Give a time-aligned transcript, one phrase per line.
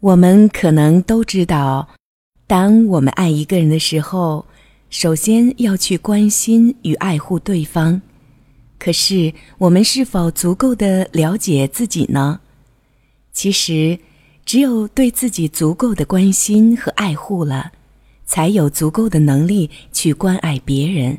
[0.00, 1.86] 我们可能都知道，
[2.46, 4.46] 当我们爱一个人的时候，
[4.88, 8.00] 首先要去关心与爱护对方。
[8.78, 12.40] 可是，我们是否足够的了解自己呢？
[13.30, 13.98] 其实，
[14.46, 17.72] 只有对自己足够的关心和爱护了，
[18.24, 21.18] 才有足够的能力去关爱别人。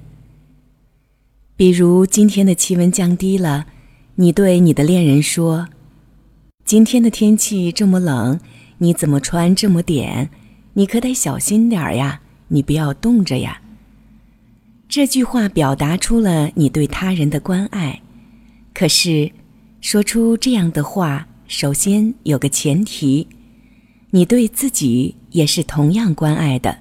[1.56, 3.68] 比如，今天的气温降低了，
[4.16, 5.68] 你对你的恋人说
[6.66, 8.40] ：“今天的天气这么冷。”
[8.84, 10.32] 你怎么穿这么点？
[10.74, 12.22] 你可得小心点儿呀！
[12.48, 13.62] 你不要冻着呀。
[14.90, 18.02] 这句话表达出了你对他人的关爱，
[18.74, 19.32] 可是，
[19.82, 23.28] 说出这样的话，首先有个前提，
[24.10, 26.80] 你对自己也是同样关爱的。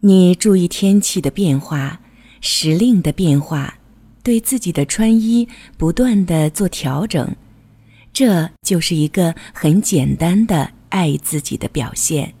[0.00, 2.00] 你注意天气的变化，
[2.40, 3.74] 时令的变化，
[4.22, 7.36] 对自己的穿衣不断的做调整。
[8.12, 12.34] 这就是一个很简单的爱自己的表现。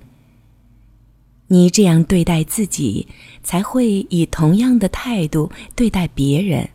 [1.48, 3.08] 你这样对待自己，
[3.42, 6.68] 才会以同样的态度对待别人。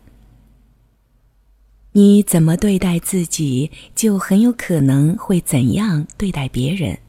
[1.93, 6.99] 你怎么对待自己，就很有可能会怎样对待别人。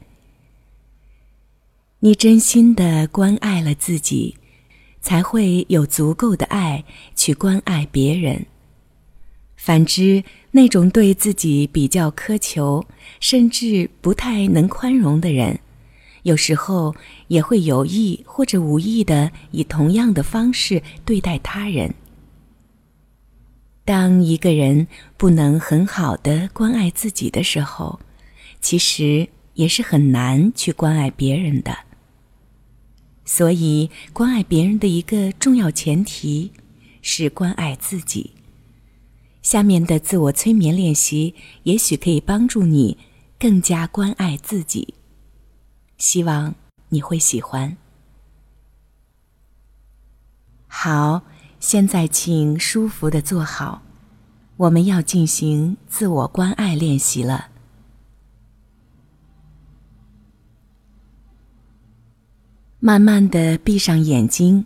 [1.99, 4.37] 你真心的关爱了自己，
[5.01, 8.45] 才会有足够的爱去关爱别人。
[9.57, 12.85] 反之，那种对自己比较苛求，
[13.19, 15.59] 甚至不太能宽容的人，
[16.23, 16.95] 有时候
[17.27, 21.93] 也会有意或者无意的以同样的方式对待他人。
[23.83, 27.99] 当一个人不能很好的关爱自己的时候，
[28.61, 31.75] 其实也是很难去关爱别人的。
[33.25, 36.51] 所以，关爱别人的一个重要前提
[37.01, 38.31] 是关爱自己。
[39.47, 42.97] 下面的自我催眠练习，也许可以帮助你
[43.39, 44.93] 更加关爱自己。
[45.97, 46.53] 希望
[46.89, 47.77] 你会喜欢。
[50.67, 51.21] 好，
[51.61, 53.83] 现在请舒服的坐好，
[54.57, 57.47] 我们要进行自我关爱练习了。
[62.79, 64.65] 慢慢的闭上眼睛。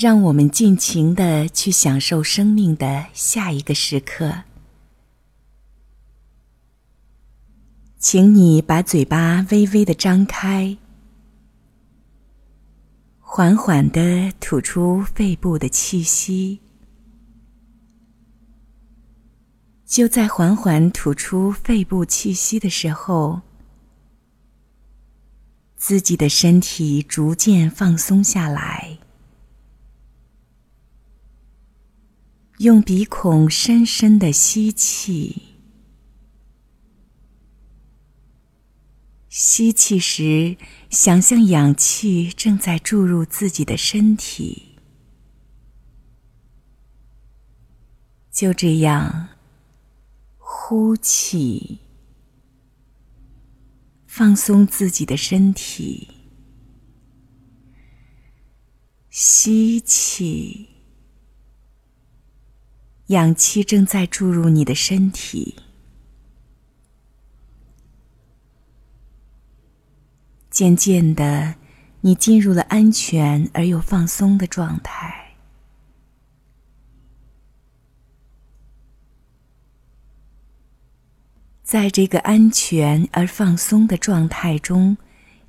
[0.00, 4.44] 让我们尽情的去享受生命的下一个时刻。
[7.98, 10.74] 请你把嘴巴微微的张开，
[13.18, 16.60] 缓缓的吐出肺部的气息。
[19.84, 23.42] 就在缓缓吐出肺部气息的时候，
[25.76, 28.96] 自己的身体逐渐放松下来。
[32.60, 35.44] 用鼻孔深深的吸气，
[39.30, 40.58] 吸气时
[40.90, 44.74] 想象氧气正在注入自己的身体，
[48.30, 49.30] 就这样
[50.36, 51.78] 呼气，
[54.06, 56.08] 放松自己的身体，
[59.08, 60.68] 吸气。
[63.10, 65.56] 氧气正在注入你的身体，
[70.48, 71.56] 渐渐的，
[72.02, 75.34] 你进入了安全而又放松的状态。
[81.64, 84.96] 在这个安全而放松的状态中，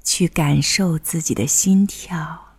[0.03, 2.50] 去感受自己的心跳。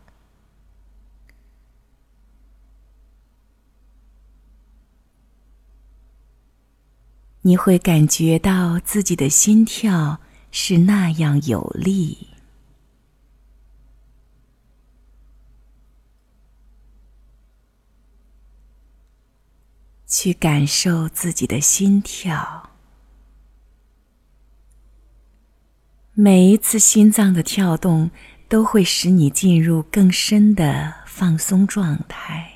[7.45, 10.21] 你会感觉到自己的心跳
[10.53, 12.29] 是那样有力，
[20.07, 22.71] 去感受自己的心跳。
[26.15, 28.11] 每一次心脏的跳动，
[28.49, 32.52] 都会使你进入更深的放松状态。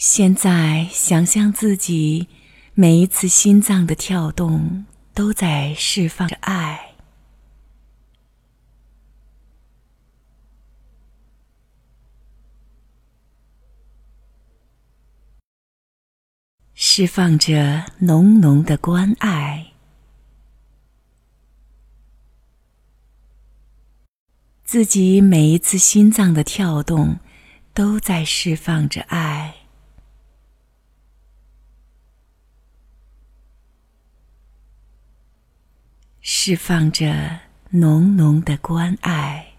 [0.00, 2.26] 现在，想象自己
[2.72, 6.94] 每一次心脏的跳动都在释放着爱，
[16.72, 19.74] 释放着浓浓的关爱。
[24.64, 27.18] 自己每一次心脏的跳动，
[27.74, 29.59] 都在释放着爱，
[36.42, 37.38] 释放着
[37.68, 39.56] 浓浓的关爱。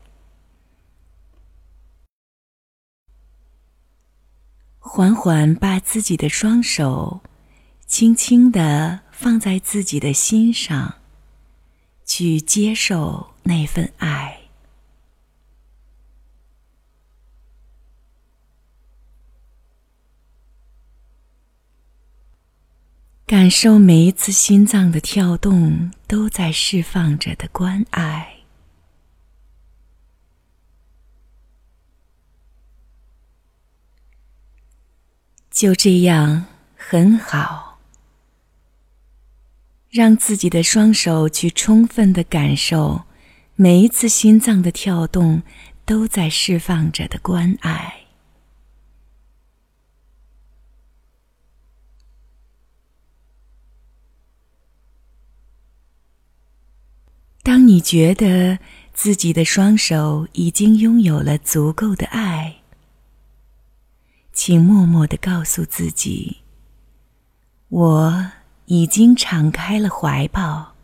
[4.80, 7.22] 缓缓把自己的双手，
[7.86, 10.96] 轻轻的放在自己的心上，
[12.04, 14.41] 去接受那份爱。
[23.32, 28.42] 感受每一次心脏的跳动都在释放着的关爱，
[35.50, 36.46] 就这样
[36.76, 37.80] 很好。
[39.90, 43.06] 让自己的双手去充分的感受
[43.56, 45.42] 每一次心脏的跳动
[45.86, 48.00] 都在释放着的关爱。
[57.44, 58.60] 当你觉得
[58.94, 62.58] 自己的双手已经拥有了足够的爱，
[64.32, 66.38] 请默默的告诉自己
[67.70, 68.32] ：“我
[68.66, 70.76] 已经敞开了怀抱，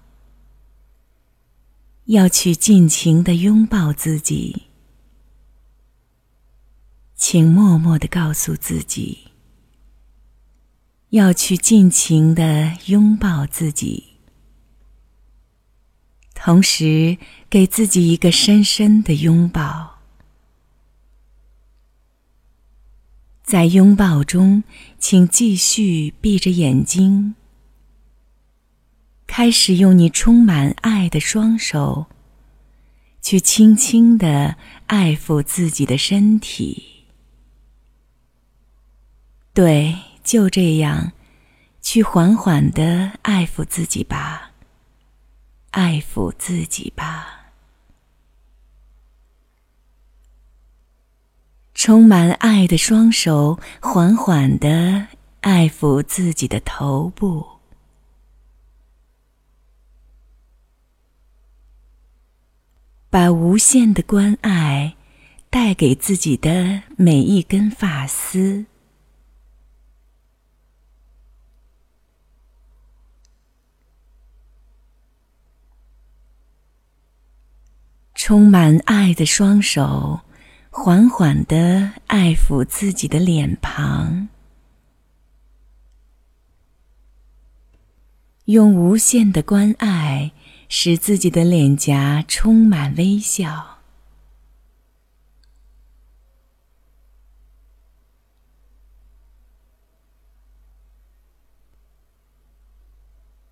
[2.05, 4.63] 要去尽情的拥抱自己。”
[7.13, 9.19] 请默默的告诉自己
[11.11, 14.16] ：“要去尽情的拥抱自己。”
[16.39, 17.18] 同时，
[17.50, 19.98] 给自己一个深深的拥抱。
[23.44, 24.63] 在拥抱中，
[25.00, 27.34] 请继续闭着眼睛，
[29.25, 32.06] 开始用你充满爱的双手，
[33.22, 37.06] 去轻轻的爱抚自己的身体。
[39.54, 41.13] 对，就这样，
[41.81, 44.46] 去缓缓的爱抚自己吧。
[45.71, 47.51] 爱抚自己吧，
[51.73, 55.07] 充满爱的双手缓缓的
[55.41, 57.45] 爱抚自己的头部，
[63.09, 64.95] 把无限的关爱
[65.49, 68.65] 带给自己的每一根发丝。
[78.27, 80.19] 充满爱的双手，
[80.69, 84.27] 缓缓的爱抚自己的脸庞，
[88.44, 90.33] 用无限的关爱
[90.68, 93.77] 使自己的脸颊充满微笑。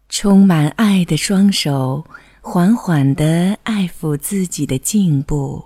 [0.09, 2.05] 充满爱的双手。
[2.47, 5.65] 缓缓的爱抚自己的颈部，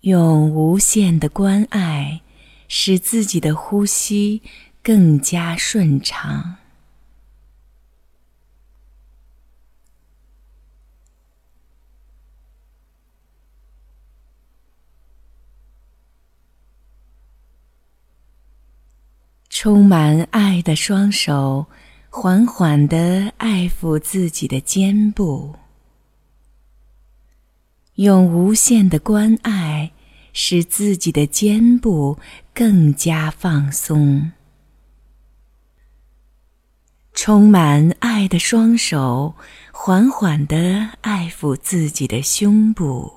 [0.00, 2.22] 用无限的关爱
[2.66, 4.40] 使自己的呼吸
[4.82, 6.56] 更加顺畅。
[19.50, 21.66] 充满爱的双手。
[22.18, 25.54] 缓缓的爱抚自己的肩部，
[27.96, 29.92] 用无限的关爱
[30.32, 32.18] 使自己的肩部
[32.54, 34.32] 更加放松。
[37.12, 39.34] 充满爱的双手
[39.70, 43.12] 缓缓的爱抚自己的胸部，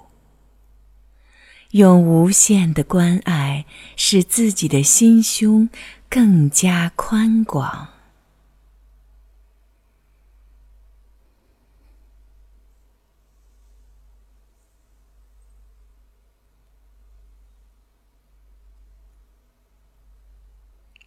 [1.72, 3.66] 用无限的关爱
[3.96, 5.70] 使自己的心胸
[6.10, 7.88] 更加宽广。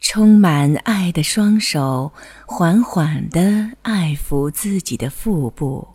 [0.04, 2.12] 充满爱的双手
[2.44, 5.87] 缓缓地爱抚自己的腹部，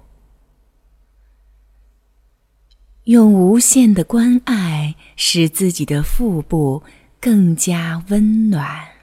[3.04, 6.82] 用无限的关爱使自己的腹部
[7.20, 8.97] 更加温暖。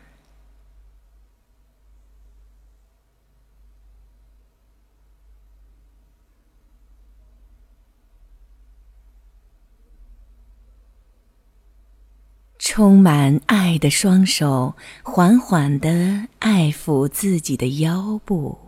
[12.76, 18.58] 充满爱的双手缓缓地爱抚自己的腰部，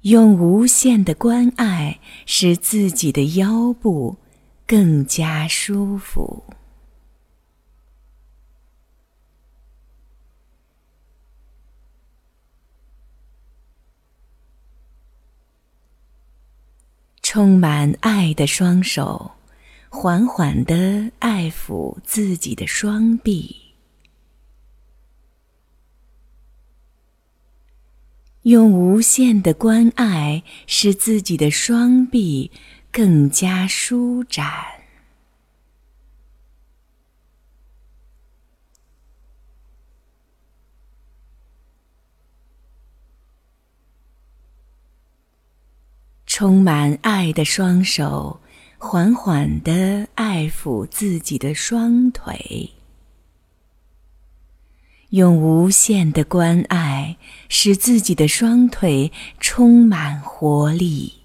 [0.00, 4.16] 用无限的关爱使自己的腰部
[4.66, 6.42] 更加舒服。
[17.22, 19.30] 充满爱的双手，
[19.98, 23.72] 缓缓地爱抚自己的双臂，
[28.42, 32.52] 用无限的关爱使自己的双臂
[32.92, 34.46] 更加舒展。
[46.26, 48.42] 充满爱的双手，
[48.78, 52.70] 缓缓地爱抚自己的双腿，
[55.10, 57.16] 用无限的关爱
[57.48, 61.15] 使自己的双腿充满活力。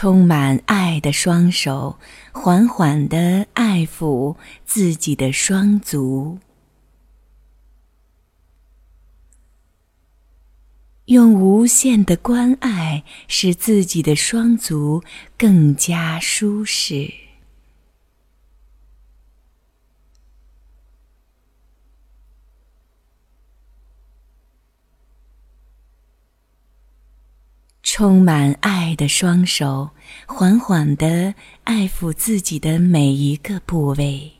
[0.00, 1.98] 充满爱的双手，
[2.30, 6.38] 缓缓地爱抚自己的双足，
[11.06, 15.02] 用无限的关爱使自己的双足
[15.36, 17.27] 更加舒适。
[27.98, 29.90] 充满爱的双手，
[30.24, 34.34] 缓缓地爱抚自己的每一个部位，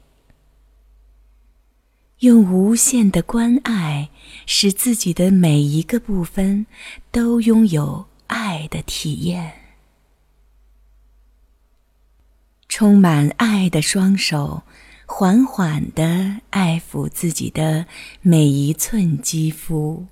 [2.21, 4.11] 用无限的关爱
[4.47, 6.67] 使自己的每一个部分
[7.11, 9.53] 都拥有爱的体验。
[12.69, 14.63] 充满爱的双手，
[15.05, 17.87] 缓缓地爱抚自己的
[18.23, 20.07] 每一寸肌肤。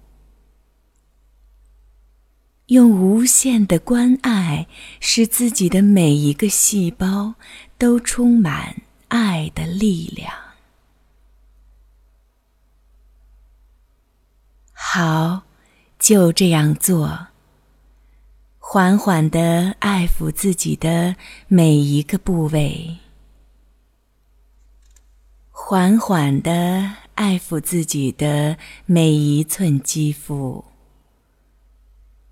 [2.67, 4.67] 用无限的关爱，
[4.99, 7.35] 使自己的每一个细胞
[7.79, 10.33] 都充满爱的力量。
[14.73, 15.43] 好，
[15.99, 17.29] 就这样做。
[18.59, 21.15] 缓缓的爱抚自己的
[21.47, 22.99] 每一个部位，
[25.53, 30.65] 缓缓的爱抚自己的每一寸肌肤。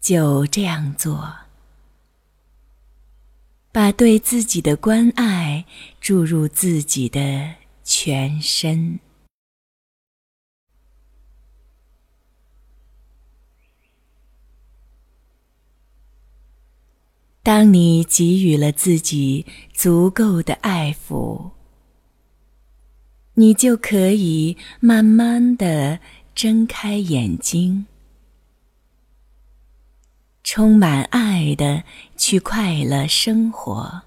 [0.04, 1.34] 就这样做，
[3.72, 5.64] 把对自己的关爱
[5.98, 9.00] 注入自己的全身。
[17.42, 21.52] 当你给予了自己足够的爱抚，
[23.32, 25.98] 你就可以慢慢的
[26.34, 27.86] 睁开眼睛。
[30.56, 31.82] 充满爱的
[32.16, 34.02] 去快乐生活。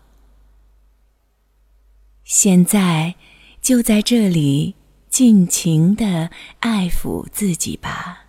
[2.23, 3.15] 现在
[3.61, 4.73] 就在这里
[5.09, 6.29] 尽情的
[6.61, 8.27] 爱抚自己吧。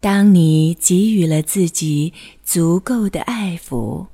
[0.00, 4.06] 当你给予了自己足够的爱抚，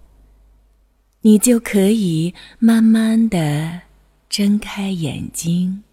[1.20, 3.82] 你就可以慢慢的
[4.28, 5.84] 睁开眼睛，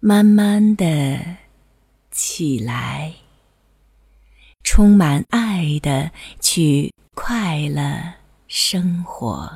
[0.00, 1.38] 慢慢的
[2.10, 3.14] 起来。
[4.72, 7.82] 充满爱的去快乐
[8.46, 9.50] 生活。